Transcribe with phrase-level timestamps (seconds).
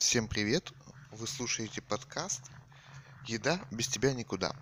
[0.00, 0.72] Всем привет!
[1.12, 2.40] Вы слушаете подкаст
[3.26, 4.56] «Еда без тебя никуда».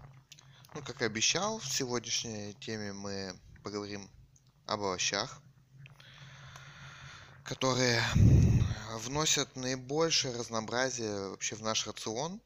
[0.75, 4.11] Ну, как и обещал, в сегодняшней теме мы поговорим
[4.67, 5.41] об овощах,
[7.45, 8.03] которые
[8.95, 12.43] вносят наибольшее разнообразие вообще в наш рацион.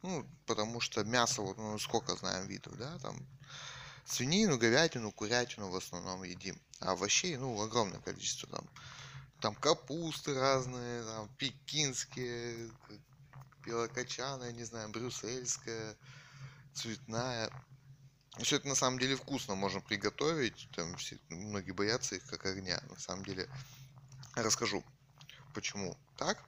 [0.00, 3.18] Ну, потому что мясо, вот, ну, сколько знаем видов, да, там
[4.06, 6.58] свинину, говядину, курятину в основном едим.
[6.80, 8.66] А овощей, ну, огромное количество там
[9.44, 12.70] там капусты разные, там пекинские,
[13.62, 15.98] белокочаная, не знаю, брюссельская,
[16.72, 17.50] цветная.
[18.38, 20.66] Все это на самом деле вкусно можно приготовить.
[20.74, 22.82] Там все, многие боятся их как огня.
[22.88, 23.46] На самом деле
[24.34, 24.82] расскажу,
[25.52, 26.42] почему так.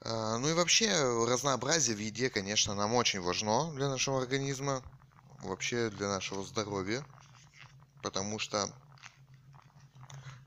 [0.00, 0.90] А, ну и вообще
[1.28, 4.82] разнообразие в еде, конечно, нам очень важно для нашего организма,
[5.42, 7.06] вообще для нашего здоровья,
[8.02, 8.68] потому что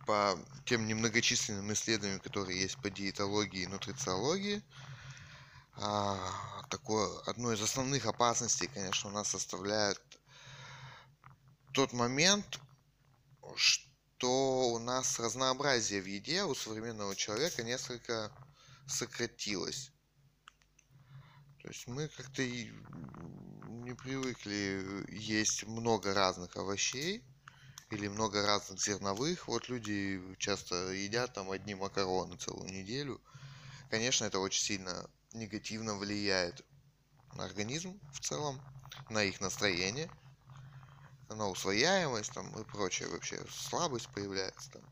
[0.10, 4.64] по тем немногочисленным исследованиям, которые есть по диетологии и нутрициологии,
[5.76, 6.18] а,
[6.72, 10.02] такое, одной из основных опасностей, конечно, у нас составляет
[11.74, 12.60] тот момент,
[13.56, 18.32] что у нас разнообразие в еде у современного человека несколько
[18.88, 19.92] сократилось.
[21.62, 27.24] То есть мы как-то не привыкли есть много разных овощей,
[27.90, 29.48] или много разных зерновых.
[29.48, 33.22] Вот люди часто едят там одни макароны целую неделю.
[33.90, 36.62] Конечно, это очень сильно негативно влияет
[37.34, 38.64] на организм в целом,
[39.10, 40.12] на их настроение,
[41.30, 43.44] на усвояемость там и прочее вообще.
[43.50, 44.84] Слабость появляется там.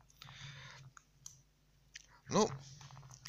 [2.30, 2.52] Ну,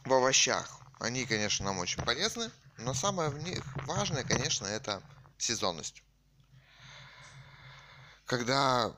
[0.04, 0.82] в овощах.
[0.98, 5.02] Они, конечно, нам очень полезны, но самое в них важное, конечно, это
[5.38, 6.02] сезонность.
[8.24, 8.94] Когда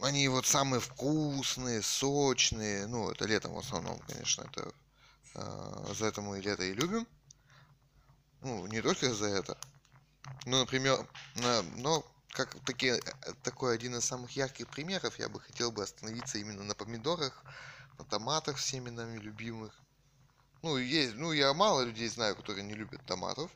[0.00, 2.86] они вот самые вкусные, сочные.
[2.86, 4.72] Ну, это летом в основном, конечно, это
[5.34, 7.06] э, за это мы лето и любим.
[8.42, 9.56] Ну, не только за это.
[10.46, 13.00] Ну, например, на, но как такие,
[13.42, 17.44] такой один из самых ярких примеров, я бы хотел бы остановиться именно на помидорах,
[17.98, 19.80] на томатах всеми нами любимых.
[20.62, 23.50] Ну, есть, ну, я мало людей знаю, которые не любят томатов.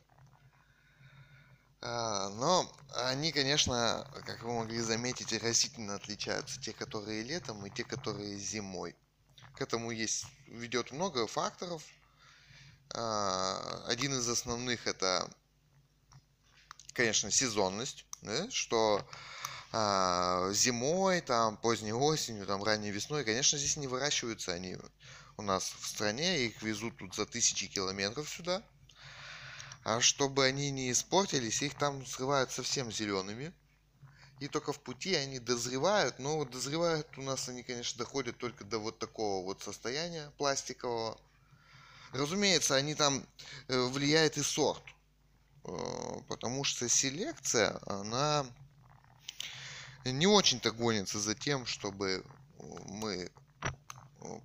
[1.81, 6.59] А, но они, конечно, как вы могли заметить, растительно отличаются.
[6.59, 8.95] Те, которые летом, и те, которые зимой.
[9.55, 11.83] К этому есть, ведет много факторов.
[12.93, 15.29] А, один из основных это,
[16.93, 19.07] конечно, сезонность, да, что
[19.71, 24.77] а, зимой, там, поздней осенью, там, ранней весной, конечно, здесь не выращиваются они
[25.37, 28.61] у нас в стране, их везут тут за тысячи километров сюда–
[29.83, 33.53] а чтобы они не испортились, их там срывают совсем зелеными.
[34.39, 38.79] И только в пути они дозревают, но дозревают у нас они, конечно, доходят только до
[38.79, 41.19] вот такого вот состояния пластикового.
[42.13, 43.25] Разумеется, они там
[43.67, 44.83] э, влияет и сорт,
[45.65, 48.45] э, потому что селекция, она
[50.05, 52.23] не очень-то гонится за тем, чтобы
[52.85, 53.29] мы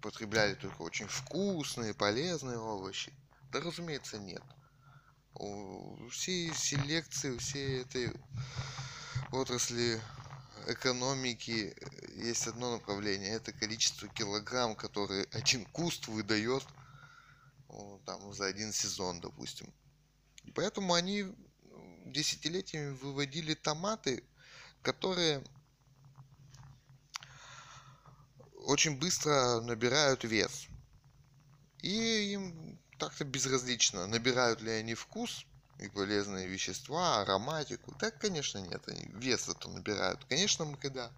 [0.02, 3.12] потребляли только очень вкусные, полезные овощи.
[3.52, 4.42] Да, разумеется, нет
[6.10, 8.12] всей селекции, всей этой
[9.32, 10.00] отрасли
[10.66, 11.74] экономики
[12.16, 13.30] есть одно направление.
[13.30, 16.64] Это количество килограмм, которые один куст выдает
[18.06, 19.72] там, за один сезон, допустим.
[20.54, 21.34] Поэтому они
[22.06, 24.22] десятилетиями выводили томаты,
[24.82, 25.42] которые
[28.66, 30.68] очень быстро набирают вес.
[31.82, 35.46] И им так-то безразлично, набирают ли они вкус
[35.78, 37.94] и полезные вещества, ароматику.
[37.98, 40.24] Так, конечно, нет, они вес зато набирают.
[40.24, 41.10] Конечно, мы когда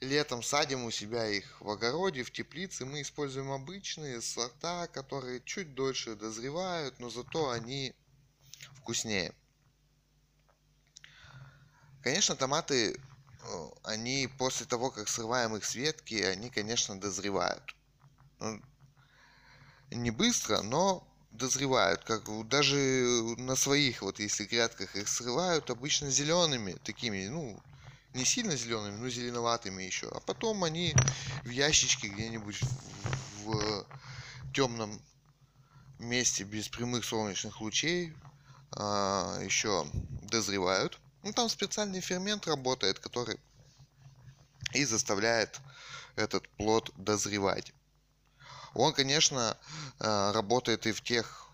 [0.00, 5.74] летом садим у себя их в огороде, в теплице, мы используем обычные сорта, которые чуть
[5.74, 7.94] дольше дозревают, но зато они
[8.76, 9.34] вкуснее.
[12.02, 17.74] Конечно, томаты, э, они после того, как срываем их с ветки, они, конечно, дозревают.
[19.94, 22.76] Не быстро, но дозревают, как даже
[23.38, 27.62] на своих, вот если грядках их срывают, обычно зелеными, такими, ну,
[28.12, 30.08] не сильно зелеными, но зеленоватыми еще.
[30.08, 30.96] А потом они
[31.44, 32.60] в ящичке где-нибудь
[33.44, 35.00] в, в темном
[36.00, 38.12] месте без прямых солнечных лучей
[38.72, 39.86] а, еще
[40.22, 40.98] дозревают.
[41.22, 43.38] Ну, там специальный фермент работает, который
[44.72, 45.60] и заставляет
[46.16, 47.72] этот плод дозревать.
[48.74, 49.56] Он, конечно,
[50.00, 51.44] э, работает и в тех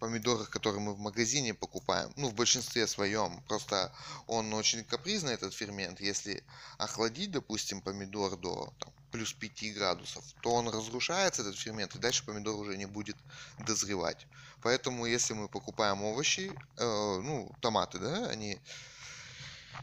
[0.00, 3.92] помидорах, которые мы в магазине покупаем, ну, в большинстве своем, просто
[4.26, 6.42] он очень капризный, этот фермент, если
[6.78, 12.24] охладить, допустим, помидор до там, плюс 5 градусов, то он разрушается, этот фермент, и дальше
[12.24, 13.16] помидор уже не будет
[13.58, 14.26] дозревать.
[14.62, 18.58] Поэтому, если мы покупаем овощи, э, ну, томаты, да, они...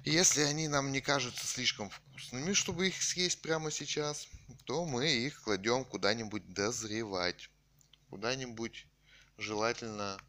[0.05, 4.27] Если они нам не кажутся слишком вкусными, чтобы их съесть прямо сейчас,
[4.65, 7.49] то мы их кладем куда-нибудь дозревать.
[8.09, 8.85] Куда-нибудь
[9.37, 10.19] желательно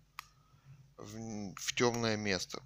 [0.97, 2.63] в, в темное место.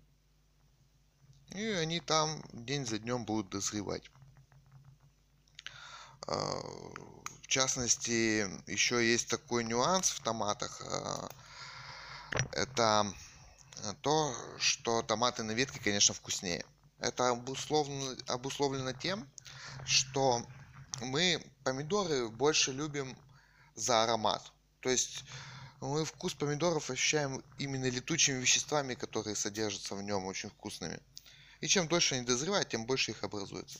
[1.50, 4.11] И они там день за днем будут дозревать.
[6.27, 6.61] А,
[7.43, 10.83] в частности, еще есть такой нюанс в томатах.
[10.85, 11.29] А,
[12.53, 13.11] это
[14.03, 16.65] то, что томаты на ветке, конечно, вкуснее.
[16.99, 19.29] Это обусловлено, обусловлено тем,
[19.87, 20.45] что
[21.00, 23.17] мы помидоры больше любим
[23.75, 24.53] за аромат.
[24.81, 25.25] То есть
[25.81, 31.00] мы вкус помидоров ощущаем именно летучими веществами, которые содержатся в нем, очень вкусными.
[31.61, 33.79] И чем дольше они дозревают, тем больше их образуется.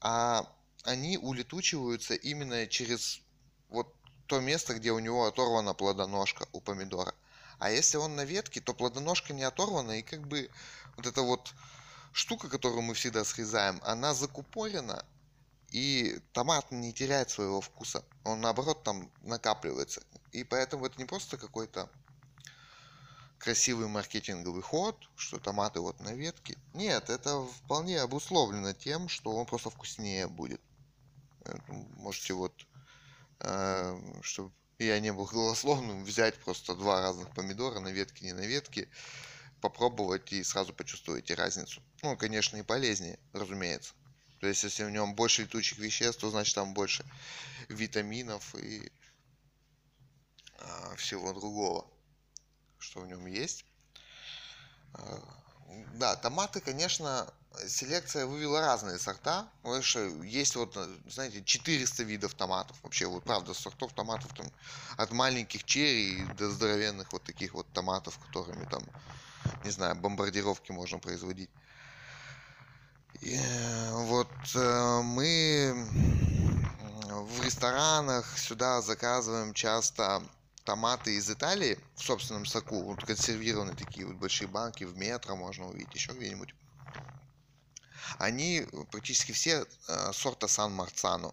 [0.00, 0.48] А
[0.84, 3.20] они улетучиваются именно через
[3.68, 3.92] вот
[4.26, 7.14] то место, где у него оторвана плодоножка у помидора.
[7.58, 10.50] А если он на ветке, то плодоножка не оторвана, и как бы
[10.96, 11.52] вот эта вот
[12.12, 15.04] штука, которую мы всегда срезаем, она закупорена,
[15.70, 18.04] и томат не теряет своего вкуса.
[18.24, 20.02] Он наоборот там накапливается.
[20.30, 21.88] И поэтому это не просто какой-то
[23.38, 26.56] красивый маркетинговый ход, что томаты вот на ветке.
[26.74, 30.60] Нет, это вполне обусловлено тем, что он просто вкуснее будет.
[31.96, 32.52] Можете вот,
[33.40, 38.46] э, чтобы я не был голословным, взять просто два разных помидора на ветке, не на
[38.46, 38.88] ветке,
[39.60, 41.82] попробовать и сразу почувствуете разницу.
[42.02, 43.94] Ну, конечно, и полезнее, разумеется.
[44.40, 47.04] То есть, если в нем больше летучих веществ, то значит там больше
[47.68, 48.90] витаминов и
[50.58, 51.86] а, всего другого,
[52.80, 53.64] что в нем есть.
[54.94, 55.22] А,
[55.94, 57.32] да, томаты, конечно,
[57.68, 59.48] селекция вывела разные сорта.
[59.62, 60.76] Потому есть вот,
[61.06, 62.76] знаете, 400 видов томатов.
[62.82, 64.50] Вообще, вот правда, сортов томатов там
[64.96, 68.82] от маленьких черри до здоровенных вот таких вот томатов, которыми там,
[69.62, 71.50] не знаю, бомбардировки можно производить.
[73.22, 73.38] И,
[73.92, 75.86] вот э, мы
[77.08, 80.24] в ресторанах сюда заказываем часто
[80.64, 85.68] томаты из Италии в собственном соку, вот консервированные такие вот большие банки в метро можно
[85.68, 86.52] увидеть, еще где-нибудь.
[88.18, 91.32] Они практически все э, сорта Сан Марцано.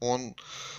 [0.00, 0.34] Он,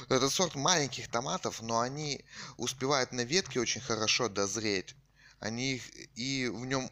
[0.10, 2.26] этот сорт маленьких томатов, но они
[2.58, 4.94] успевают на ветке очень хорошо дозреть.
[5.40, 5.82] Они
[6.16, 6.92] и в нем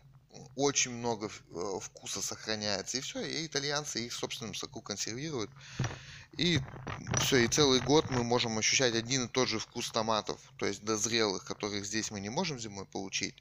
[0.56, 2.98] очень много э, вкуса сохраняется.
[2.98, 5.52] И все, и итальянцы их в собственном соку консервируют.
[6.38, 6.60] И
[7.20, 10.84] все, и целый год мы можем ощущать один и тот же вкус томатов, то есть
[10.84, 13.36] дозрелых, которых здесь мы не можем зимой получить,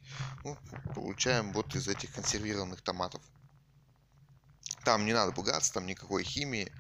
[0.45, 0.57] ну,
[0.95, 3.21] получаем вот из этих консервированных томатов.
[4.85, 6.73] Там не надо пугаться, там никакой химии,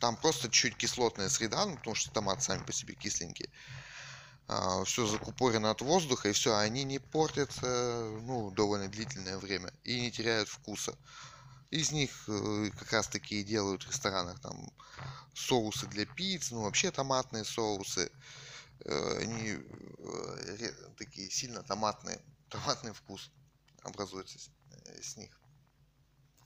[0.00, 3.48] там просто чуть кислотная среда, ну, потому что томаты сами по себе кисленькие.
[4.48, 10.00] А, все закупорено от воздуха, и все, они не портятся, ну, довольно длительное время и
[10.00, 10.96] не теряют вкуса.
[11.70, 14.70] Из них э, как раз таки и делают в ресторанах там
[15.32, 18.12] соусы для пиц, ну вообще томатные соусы.
[18.84, 23.30] Э, они э, такие сильно томатные, томатный вкус
[23.82, 24.38] образуется
[25.00, 25.30] с них.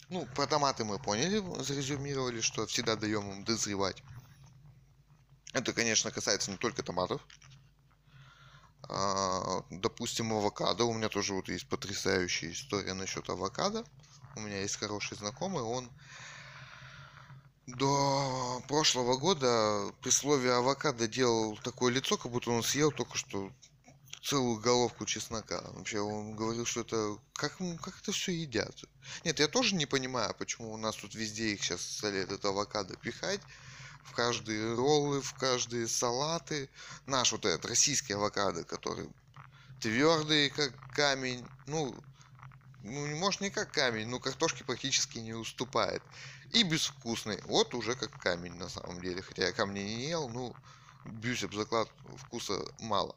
[0.08, 4.00] Ну, про томаты мы поняли, зарезюмировали, что всегда даем им дозревать.
[5.52, 7.26] Это, конечно, касается не только томатов.
[8.88, 10.84] А, допустим, авокадо.
[10.84, 13.84] У меня тоже вот есть потрясающая история насчет авокадо
[14.36, 15.90] у меня есть хороший знакомый, он
[17.66, 23.50] до прошлого года при слове авокадо делал такое лицо, как будто он съел только что
[24.22, 25.62] целую головку чеснока.
[25.72, 28.84] Вообще он говорил, что это как, как это все едят.
[29.24, 32.96] Нет, я тоже не понимаю, почему у нас тут везде их сейчас стали этот авокадо
[32.96, 33.40] пихать.
[34.06, 36.68] В каждые роллы, в каждые салаты.
[37.06, 39.08] Наш вот этот российский авокадо, который
[39.80, 41.46] твердый, как камень.
[41.66, 41.94] Ну,
[42.82, 46.02] ну, не может не как камень, но картошки практически не уступает.
[46.52, 47.40] И безвкусный.
[47.42, 49.22] Вот уже как камень на самом деле.
[49.22, 50.54] Хотя я камни не ел, ну,
[51.04, 53.16] бьюсь об заклад, вкуса мало.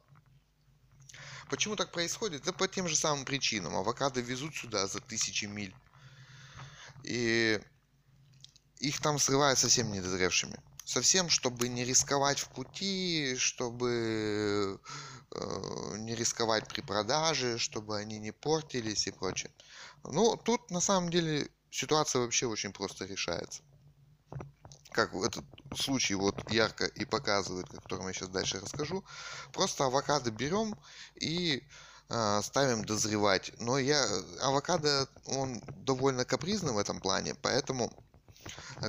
[1.48, 2.42] Почему так происходит?
[2.42, 3.74] Это по тем же самым причинам.
[3.76, 5.74] Авокадо везут сюда за тысячи миль.
[7.02, 7.60] И
[8.78, 10.58] их там срывают совсем недозревшими.
[10.84, 14.80] Совсем, чтобы не рисковать в пути, чтобы
[15.32, 19.52] Э, не рисковать при продаже, чтобы они не портились и прочее.
[20.02, 23.62] Ну, тут на самом деле ситуация вообще очень просто решается.
[24.90, 25.44] Как этот
[25.76, 29.04] случай вот ярко и показывает, о котором я сейчас дальше расскажу.
[29.52, 30.74] Просто авокадо берем
[31.14, 31.62] и
[32.08, 33.52] э, ставим дозревать.
[33.60, 34.04] Но я
[34.42, 37.92] авокадо, он довольно капризный в этом плане, поэтому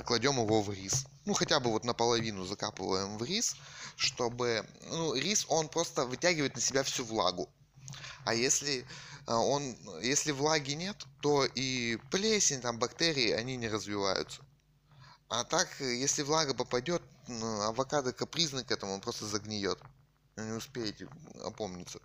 [0.04, 1.06] кладем его в рис.
[1.24, 3.56] Ну, хотя бы вот наполовину закапываем в рис,
[3.96, 7.48] чтобы, ну, рис, он просто вытягивает на себя всю влагу.
[8.24, 8.84] А если
[9.26, 14.42] а, он, если влаги нет, то и плесень, там, бактерии, они не развиваются.
[15.28, 19.78] А так, если влага попадет, авокадо капризный к этому, он просто загниет.
[20.36, 21.08] Не успеете
[21.42, 22.00] опомниться.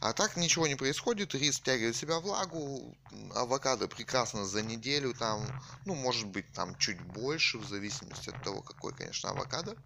[0.00, 2.96] А так ничего не происходит, рис втягивает в себя влагу,
[3.34, 5.46] авокадо прекрасно за неделю, там,
[5.84, 9.76] ну, может быть, там чуть больше, в зависимости от того, какой, конечно, авокадо,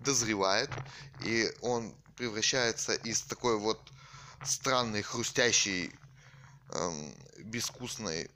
[0.00, 0.70] дозревает,
[1.24, 3.80] и он превращается из такой вот
[4.44, 5.94] странной, хрустящей,
[6.70, 7.14] эм,
[7.44, 8.28] безвкусной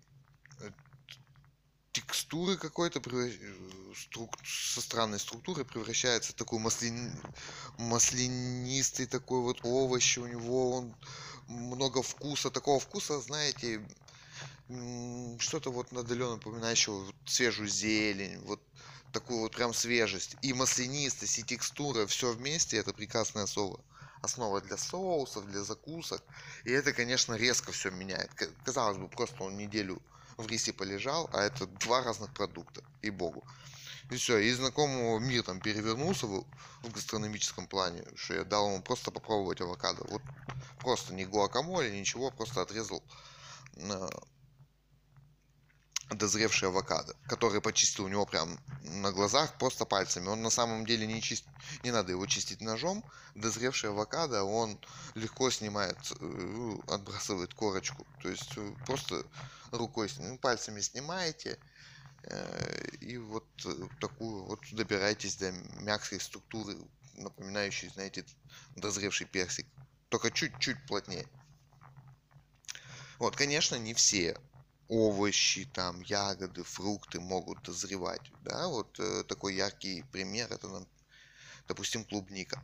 [1.96, 3.00] текстуры какой-то
[3.96, 4.36] струк...
[4.44, 7.10] со странной структурой превращается в такой маслин...
[7.78, 10.94] маслянистый такой вот овощ у него он
[11.48, 13.80] много вкуса такого вкуса знаете
[15.38, 18.60] что-то вот отдаленно напоминающего вот свежую зелень вот
[19.12, 20.36] такую вот прям свежесть.
[20.42, 23.80] И маслянистость и текстура все вместе это прекрасная основа
[24.20, 26.20] основа для соусов для закусок.
[26.64, 28.30] И это конечно резко все меняет.
[28.64, 30.02] Казалось бы просто он неделю
[30.36, 33.44] в рисе полежал, а это два разных продукта, и богу.
[34.10, 36.44] И все, и знакомого мир там перевернулся в,
[36.82, 40.04] в гастрономическом плане, что я дал ему просто попробовать авокадо.
[40.08, 40.22] Вот
[40.78, 43.02] просто не гуакамоле, ничего, просто отрезал
[46.10, 50.28] дозревший авокадо, который почистил у него прям на глазах просто пальцами.
[50.28, 51.44] Он на самом деле не чист,
[51.82, 53.04] не надо его чистить ножом.
[53.34, 54.78] Дозревший авокадо, он
[55.14, 58.06] легко снимает, э, отбрасывает корочку.
[58.22, 59.24] То есть э, просто
[59.72, 61.58] рукой, ну, пальцами снимаете,
[62.22, 63.46] э, и вот
[64.00, 66.76] такую вот добираетесь до мягкой структуры,
[67.14, 68.24] напоминающей, знаете,
[68.76, 69.66] дозревший персик.
[70.08, 71.26] Только чуть-чуть плотнее.
[73.18, 74.38] Вот, конечно, не все
[74.88, 78.30] овощи, там, ягоды, фрукты могут дозревать.
[78.42, 80.86] Да, вот э, такой яркий пример, это,
[81.68, 82.62] допустим, клубника.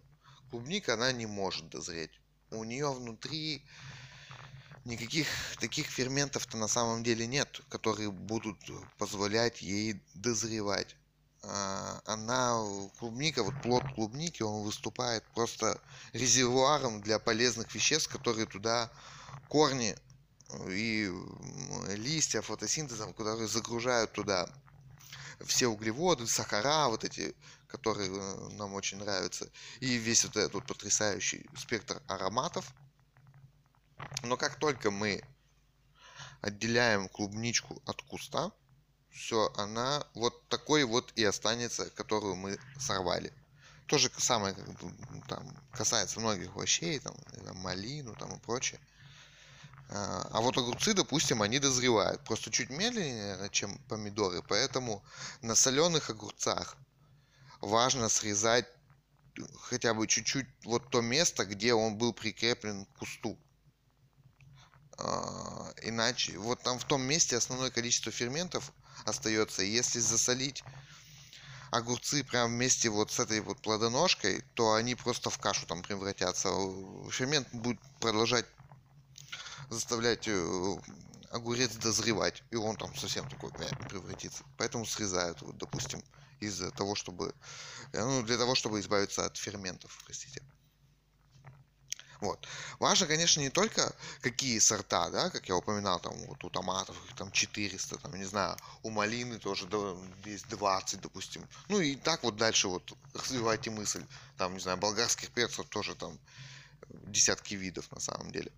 [0.51, 2.13] Клубника, она не может дозреть.
[2.51, 3.65] У нее внутри
[4.85, 5.27] никаких
[5.59, 8.59] таких ферментов-то на самом деле нет, которые будут
[8.99, 10.97] позволять ей дозревать.
[11.45, 12.57] А, она,
[12.99, 15.81] клубника, вот плод клубники, он выступает просто
[16.13, 18.93] резервуаром для полезных веществ, которые туда
[19.49, 19.97] корни
[20.69, 21.11] и
[21.97, 24.49] листья фотосинтезом, которые загружают туда
[25.45, 27.35] все углеводы, сахара, вот эти,
[27.67, 29.49] которые э, нам очень нравятся,
[29.81, 32.73] и весь вот этот потрясающий спектр ароматов.
[34.23, 35.23] Но как только мы
[36.41, 38.53] отделяем клубничку от куста,
[39.11, 43.33] все, она вот такой вот и останется, которую мы сорвали.
[43.87, 44.55] То же самое
[45.29, 47.15] там, касается многих овощей, там,
[47.57, 48.81] малину там, и прочее.
[49.95, 55.03] А, а вот огурцы, допустим, они дозревают просто чуть медленнее, чем помидоры, поэтому
[55.43, 56.77] на соленых огурцах
[57.61, 58.67] важно срезать
[59.61, 63.39] хотя бы чуть-чуть вот то место, где он был прикреплен к кусту.
[64.99, 68.73] А, иначе, вот там в том месте основное количество ферментов
[69.05, 69.63] остается.
[69.63, 70.65] Если засолить
[71.71, 76.49] огурцы прям вместе вот с этой вот плодоножкой, то они просто в кашу там превратятся.
[77.11, 78.47] Фермент будет продолжать
[79.73, 80.77] заставлять э,
[81.31, 84.45] огурец дозревать, и он там совсем такой превратится.
[84.59, 86.03] Поэтому срезают, вот, допустим,
[86.41, 87.35] из-за того, чтобы,
[87.93, 90.43] э, ну, для того, чтобы избавиться от ферментов, простите.
[92.21, 92.47] Вот.
[92.79, 97.17] Важно, конечно, не только какие сорта, да, как я упоминал, там вот у томатов их
[97.17, 99.67] там 400, там, не знаю, у малины тоже
[100.25, 101.45] есть 20, допустим.
[101.69, 104.05] Ну и так вот дальше вот развивайте мысль.
[104.37, 106.17] Там, не знаю, болгарских перцев тоже там
[106.89, 108.53] десятки видов на самом деле.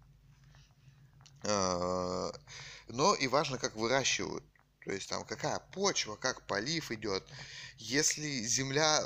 [1.46, 2.32] А,
[2.88, 4.44] но и важно, как выращивают.
[4.84, 7.24] То есть там какая почва, как полив идет.
[7.78, 9.02] Если земля,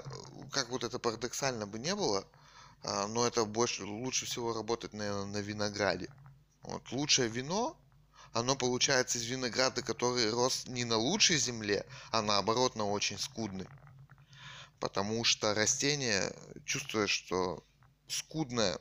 [0.52, 2.26] как вот это парадоксально бы не было,
[2.83, 6.09] а, но это больше, лучше всего работает, наверное, на винограде.
[6.62, 7.76] Вот лучшее вино,
[8.33, 13.66] оно получается из винограда, который рос не на лучшей земле, а наоборот на очень скудной.
[14.80, 16.33] Потому что растение,
[16.64, 17.64] чувствуя, что
[18.07, 18.78] скудная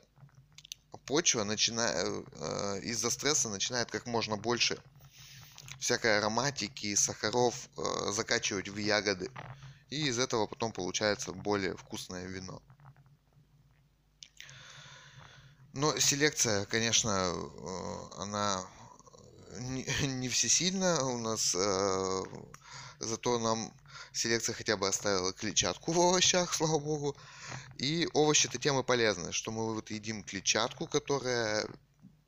[1.08, 4.78] почва начинает э, из-за стресса начинает как можно больше
[5.80, 9.30] всякой ароматики и сахаров э, закачивать в ягоды.
[9.88, 12.60] И из этого потом получается более вкусное вино.
[15.72, 18.62] Но селекция, конечно, э, она
[19.60, 21.02] не, не всесильна.
[21.04, 22.22] У нас э,
[23.00, 23.72] зато нам
[24.12, 27.16] селекция хотя бы оставила клетчатку в овощах, слава богу.
[27.78, 31.66] И овощи это тема полезная, что мы вот едим клетчатку, которая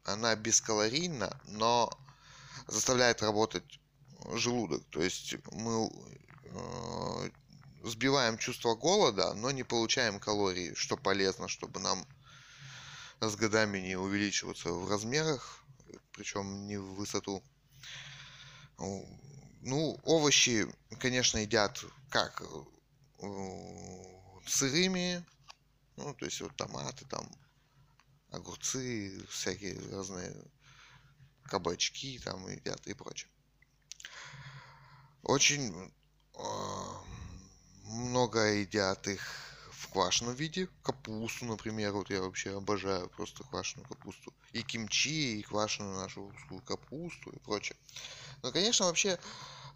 [0.04, 1.90] она бескалорийна, но
[2.66, 3.80] заставляет работать
[4.34, 4.84] желудок.
[4.90, 5.90] То есть мы
[6.44, 7.30] э,
[7.84, 12.06] сбиваем чувство голода, но не получаем калорий, что полезно, чтобы нам
[13.20, 15.64] с годами не увеличиваться в размерах,
[16.12, 17.42] причем не в высоту.
[19.60, 20.66] Ну, овощи,
[20.98, 22.42] конечно, едят как
[24.46, 25.24] сырыми,
[25.96, 27.30] ну, то есть вот томаты, там,
[28.30, 30.34] огурцы, всякие разные
[31.44, 33.30] кабачки там едят и прочее.
[35.22, 35.92] Очень
[36.34, 36.42] э,
[37.84, 39.49] много едят их
[39.90, 40.68] квашеном виде.
[40.82, 44.32] Капусту, например, вот я вообще обожаю просто квашеную капусту.
[44.52, 47.76] И кимчи, и квашеную нашу русскую капусту и прочее.
[48.42, 49.18] Но, конечно, вообще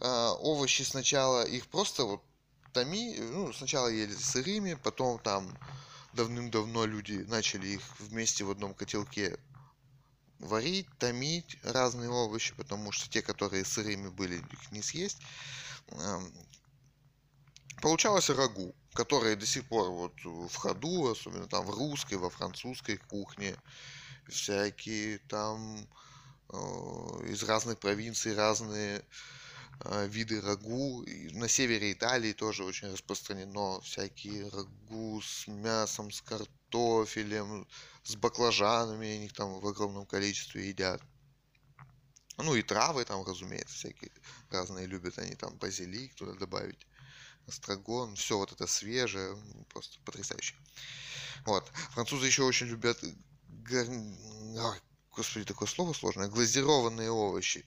[0.01, 2.23] э, овощи сначала их просто вот
[2.73, 5.57] томи, ну, сначала ели сырыми, потом там
[6.15, 9.39] давным-давно люди начали их вместе в одном котелке
[10.39, 15.19] варить, томить разные овощи, потому что те, которые сырыми были, их не съесть.
[17.81, 22.97] Получалось рагу, которые до сих пор вот в ходу, особенно там в русской, во французской
[22.97, 23.57] кухне,
[24.29, 25.89] всякие там
[26.51, 26.57] э,
[27.29, 29.05] из разных провинций разные
[29.85, 31.03] э, виды рагу.
[31.03, 37.67] И на севере Италии тоже очень распространено всякие рагу с мясом, с картофелем,
[38.05, 41.03] с баклажанами, они их там в огромном количестве едят.
[42.39, 44.11] Ну и травы там, разумеется, всякие
[44.51, 46.87] разные любят они там базилик туда добавить,
[47.49, 49.37] астрагон, все вот это свежее,
[49.71, 50.55] просто потрясающе.
[51.45, 51.71] Вот.
[51.93, 52.99] Французы еще очень любят
[53.49, 53.87] гар...
[53.89, 57.65] Ой, господи, такое слово сложное, глазированные овощи.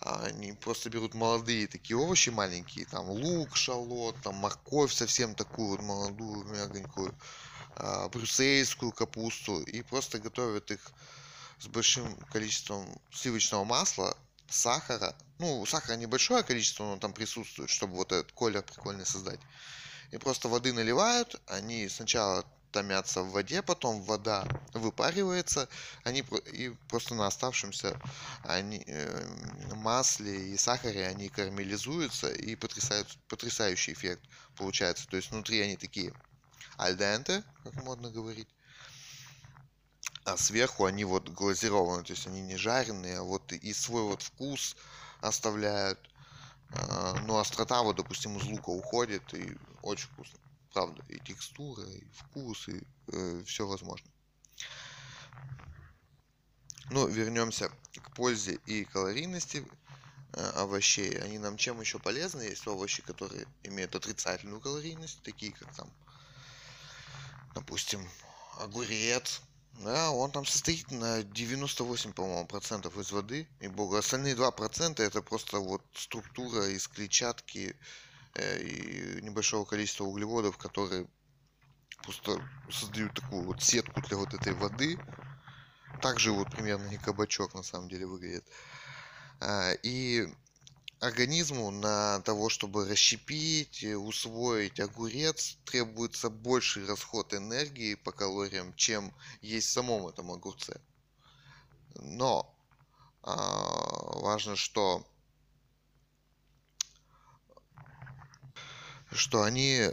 [0.00, 5.82] Они просто берут молодые такие овощи маленькие, там лук, шалот, там морковь совсем такую вот
[5.82, 7.14] молодую, мягонькую,
[7.76, 10.92] а, брюссельскую капусту и просто готовят их
[11.58, 14.16] с большим количеством сливочного масла,
[14.48, 15.14] сахара.
[15.38, 19.40] Ну, сахара небольшое количество, но там присутствует, чтобы вот этот колер прикольный создать.
[20.10, 25.68] И просто воды наливают, они сначала томятся в воде, потом вода выпаривается,
[26.04, 27.98] они и просто на оставшемся
[28.44, 34.22] они, э, масле и сахаре они карамелизуются и потрясают, потрясающий эффект
[34.56, 35.06] получается.
[35.08, 36.12] То есть внутри они такие
[36.76, 38.48] альденте, как модно говорить,
[40.24, 44.22] а сверху они вот глазированы, то есть они не жареные, а вот и свой вот
[44.22, 44.76] вкус
[45.20, 45.98] оставляют.
[46.70, 50.38] А, но острота вот, допустим, из лука уходит, и очень вкусно.
[50.72, 54.10] Правда, и текстура, и вкус, и э, все возможно.
[56.90, 59.66] Ну, вернемся к пользе и калорийности
[60.32, 61.18] э, овощей.
[61.18, 62.42] Они нам чем еще полезны?
[62.42, 65.90] Есть овощи, которые имеют отрицательную калорийность, такие как там,
[67.54, 68.06] допустим,
[68.58, 69.40] огурец,
[69.80, 73.98] да, он там состоит на 98, по-моему, процентов из воды и бога.
[73.98, 77.76] Остальные 2 процента это просто вот структура из клетчатки
[78.34, 81.06] э, и небольшого количества углеводов, которые
[82.02, 84.98] просто создают такую вот сетку для вот этой воды.
[86.00, 88.44] Также вот примерно и кабачок на самом деле выглядит.
[89.40, 90.28] А, и
[91.00, 99.68] организму на того, чтобы расщепить, усвоить огурец, требуется больший расход энергии по калориям, чем есть
[99.68, 100.80] в самом этом огурце.
[101.96, 102.54] Но
[103.22, 103.34] а,
[104.20, 105.06] важно, что
[109.12, 109.92] что они э,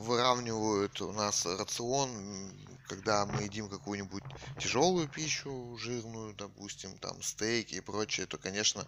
[0.00, 2.50] выравнивают у нас рацион,
[2.88, 4.24] когда мы едим какую-нибудь
[4.58, 8.86] тяжелую пищу, жирную, допустим, там стейки и прочее, то, конечно,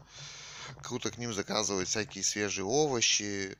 [0.83, 3.57] круто к ним заказывать всякие свежие овощи,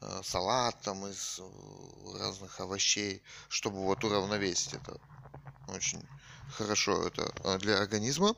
[0.00, 4.98] э, салат там из э, разных овощей, чтобы вот уравновесить это.
[5.66, 6.08] Очень
[6.48, 8.34] хорошо это э, для организма.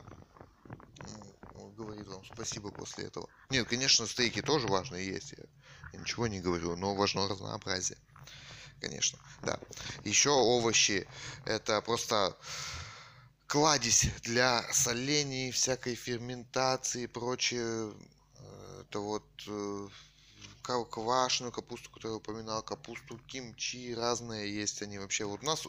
[1.77, 3.29] Говорит вам спасибо после этого.
[3.51, 5.35] Нет, конечно, стейки тоже важно есть.
[5.93, 7.99] Я ничего не говорю, но важно разнообразие.
[8.81, 9.59] Конечно, да.
[10.05, 11.07] Еще овощи.
[11.45, 12.37] Это просто
[13.47, 17.93] кладезь для солений, всякой ферментации и прочее.
[18.39, 19.89] Э, это вот э,
[20.63, 25.25] квашеную капусту, которую я упоминал, капусту кимчи, разные есть они вообще.
[25.25, 25.67] Вот у нас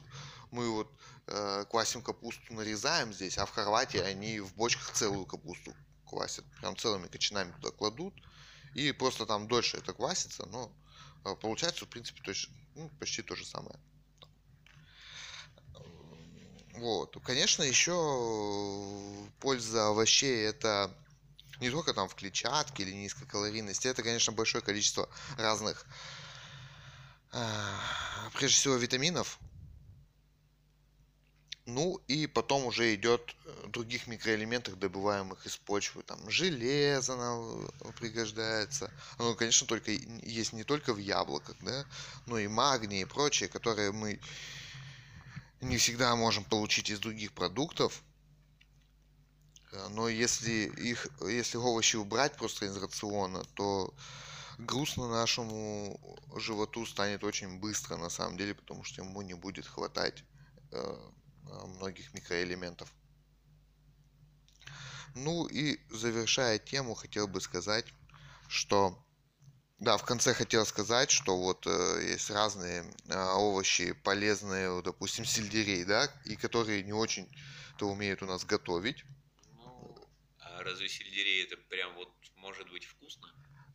[0.52, 0.92] мы вот
[1.28, 5.74] э, квасим капусту, нарезаем здесь, а в Хорватии они в бочках целую капусту
[6.08, 6.46] квасят.
[6.60, 8.14] Прям целыми кочанами туда кладут.
[8.74, 10.72] И просто там дольше это квасится, но
[11.26, 13.80] э, получается, в принципе, точно, ну, почти то же самое.
[16.78, 17.18] Вот.
[17.24, 17.94] Конечно, еще
[19.40, 20.94] польза овощей это
[21.60, 25.86] не только там в клетчатке или низкокалорийности, это, конечно, большое количество разных,
[27.32, 27.80] а,
[28.36, 29.40] прежде всего, витаминов.
[31.66, 36.02] Ну и потом уже идет э, других микроэлементов, добываемых из почвы.
[36.02, 38.90] Там железо нам э, пригождается.
[39.18, 41.86] Оно, конечно, только есть не только в яблоках, да,
[42.26, 44.22] но и магний и прочее, которые мы
[45.62, 48.04] не всегда можем получить из других продуктов.
[49.72, 53.94] Э, но если их, если овощи убрать просто из рациона, то
[54.58, 56.00] грустно нашему
[56.36, 60.24] животу станет очень быстро на самом деле, потому что ему не будет хватать
[60.72, 61.10] Э,
[61.80, 62.94] многих микроэлементов.
[65.16, 67.86] Ну и завершая тему, хотел бы сказать,
[68.50, 69.02] что
[69.80, 75.84] да, в конце хотел сказать, что вот э, есть разные э, овощи полезные, допустим, сельдерей,
[75.86, 79.04] да, и которые не очень-то умеют у нас готовить.
[79.54, 79.96] Ну,
[80.40, 83.28] а разве сельдерей это прям вот может быть вкусно?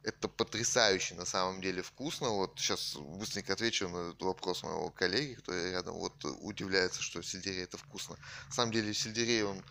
[0.04, 2.30] это потрясающе на самом деле вкусно.
[2.30, 7.64] Вот сейчас быстренько отвечу на этот вопрос моего коллеги, кто рядом вот удивляется, что сельдерей
[7.64, 8.16] это вкусно.
[8.48, 9.62] На самом деле сельдерей он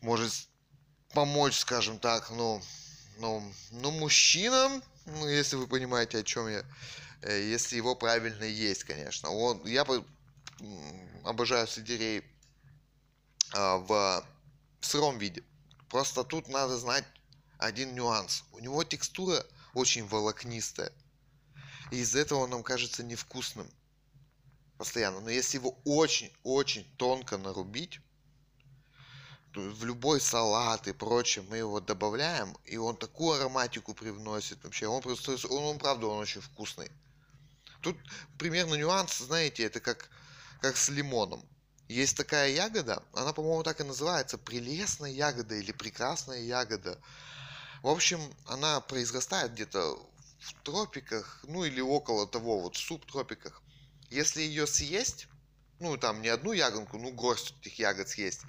[0.00, 0.32] может
[1.10, 2.60] помочь, скажем так, ну,
[3.18, 6.64] ну, ну мужчинам, ну, если вы понимаете, о чем я,
[7.22, 9.30] э, если его правильно есть, конечно.
[9.30, 9.86] Он, я
[11.24, 12.22] обожаю сельдерей
[13.52, 14.26] а, в
[14.80, 15.42] сыром виде.
[15.88, 17.04] Просто тут надо знать
[17.58, 18.44] один нюанс.
[18.52, 20.92] У него текстура очень волокнистая.
[21.90, 23.68] И из-за этого он нам кажется невкусным.
[24.78, 25.20] Постоянно.
[25.20, 28.00] Но если его очень-очень тонко нарубить,
[29.56, 34.86] в любой салат и прочее мы его добавляем, и он такую ароматику привносит вообще.
[34.86, 36.90] Он просто, он, он правда, он очень вкусный.
[37.80, 37.96] Тут
[38.38, 40.08] примерно нюанс, знаете, это как,
[40.60, 41.44] как с лимоном.
[41.88, 46.98] Есть такая ягода, она, по-моему, так и называется, прелестная ягода или прекрасная ягода.
[47.82, 49.98] В общем, она произрастает где-то
[50.40, 53.62] в тропиках, ну или около того, вот в субтропиках.
[54.10, 55.28] Если ее съесть,
[55.80, 58.42] ну там не одну ягодку, ну горсть этих ягод съесть,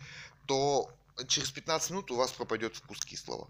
[0.45, 0.91] то
[1.27, 3.49] через 15 минут у вас пропадет вкус кислого.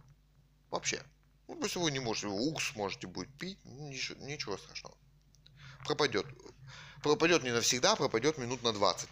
[0.69, 1.01] Вообще.
[1.47, 4.97] Ну, если вы не можете, укс можете будет пить, ничего, ничего страшного.
[5.85, 6.25] Пропадет.
[7.03, 9.07] Пропадет не навсегда, пропадет минут на 20.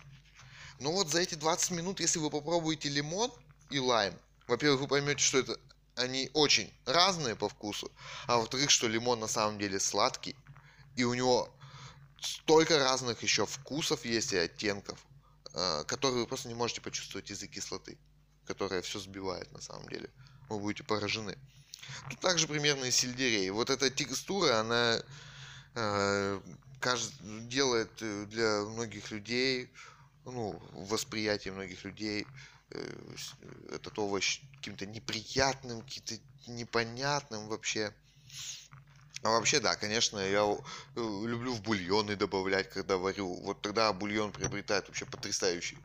[0.79, 3.31] Но вот за эти 20 минут, если вы попробуете лимон
[3.69, 4.17] и лайм,
[4.47, 5.59] во-первых, вы поймете, что это
[5.95, 7.91] они очень разные по вкусу,
[8.25, 10.35] а во-вторых, что лимон на самом деле сладкий,
[10.95, 11.53] и у него
[12.19, 14.99] столько разных еще вкусов есть и оттенков,
[15.87, 17.97] которые вы просто не можете почувствовать из-за кислоты,
[18.45, 20.09] которая все сбивает на самом деле.
[20.49, 21.37] Вы будете поражены.
[22.09, 23.49] Тут также примерно и сельдерей.
[23.51, 25.01] Вот эта текстура, она
[25.75, 26.41] э,
[26.79, 29.69] кажется, делает э, для многих людей,
[30.25, 32.25] ну, восприятие многих людей
[32.73, 33.15] Э,
[33.71, 36.15] этот овощ каким-то неприятным, каким-то
[36.47, 37.93] непонятным вообще.
[39.23, 40.59] А вообще, да, конечно, я э,
[40.95, 43.33] люблю в бульоны добавлять, когда варю.
[43.41, 45.77] Вот тогда бульон приобретает вообще потрясающий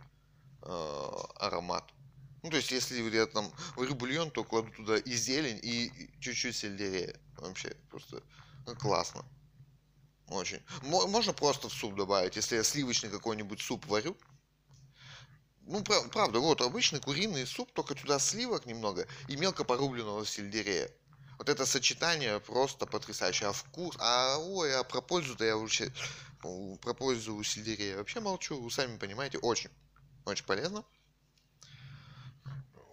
[0.62, 1.84] э, аромат.
[2.42, 6.56] Ну, то есть, если я там варю бульон, то кладу туда и зелень, и чуть-чуть
[6.56, 7.14] сельдерея.
[7.36, 8.22] Вообще, просто
[8.66, 9.24] ну, классно.
[10.26, 10.60] Очень.
[10.82, 12.34] Можно просто в суп добавить.
[12.34, 14.16] Если я сливочный какой-нибудь суп варю,
[15.60, 20.90] ну, правда, вот обычный куриный суп, только туда сливок немного и мелко порубленного сельдерея.
[21.38, 23.48] Вот это сочетание просто потрясающее.
[23.48, 25.92] А вкус, а ой, а про пользу-то я вообще,
[26.40, 29.70] про пользу у сельдерея вообще молчу, вы сами понимаете, очень,
[30.24, 30.84] очень полезно.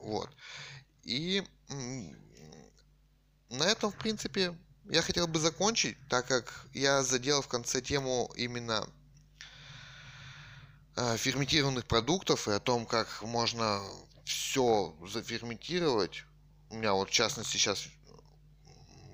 [0.02, 0.30] Вот.
[1.04, 1.44] И
[3.50, 4.56] на этом, в принципе,
[4.86, 8.88] я хотел бы закончить, так как я задел в конце тему именно
[10.98, 13.82] Э, ферментированных продуктов и о том, как можно
[14.24, 16.24] все заферментировать.
[16.70, 17.88] У меня вот в частности сейчас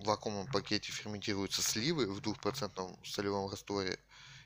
[0.05, 3.97] вакуумном пакете ферментируются сливы в двухпроцентном солевом растворе.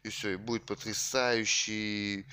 [0.03, 2.25] И все, и будет потрясающий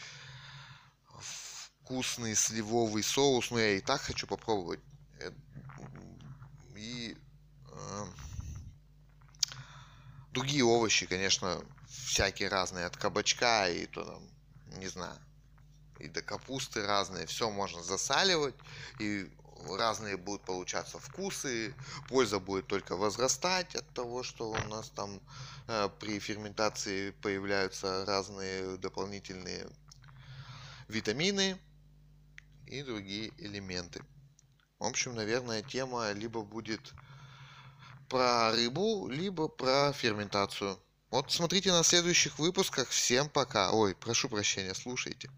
[1.21, 3.51] вкусный сливовый соус.
[3.51, 4.81] Ну, я и так хочу попробовать.
[5.21, 5.31] Э,
[6.77, 7.17] и
[7.71, 8.05] э,
[10.33, 14.33] другие овощи, конечно, всякие разные, от кабачка и то там
[14.79, 15.19] не знаю,
[15.99, 18.55] и до капусты разные, все можно засаливать,
[18.99, 19.31] и
[19.77, 21.75] разные будут получаться вкусы,
[22.09, 25.21] польза будет только возрастать от того, что у нас там
[25.69, 29.67] э, при ферментации появляются разные дополнительные
[30.89, 31.59] витамины
[32.67, 34.03] и другие элементы.
[34.79, 36.93] В общем, наверное, тема либо будет
[38.09, 40.79] про рыбу, либо про ферментацию.
[41.11, 42.89] Вот смотрите на следующих выпусках.
[42.89, 43.71] Всем пока.
[43.71, 45.31] Ой, прошу прощения, слушайте.